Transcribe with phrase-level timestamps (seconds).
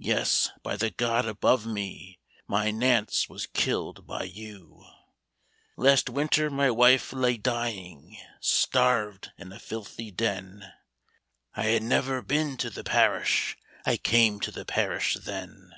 [0.00, 2.14] Yes, by the God above us,
[2.46, 4.82] My Nance was killed by you!
[5.24, 8.16] *' Last winter my wife lay dying.
[8.40, 10.72] Starved in a filthy den;
[11.54, 15.74] I had never been to the parish,— I came to the parish then.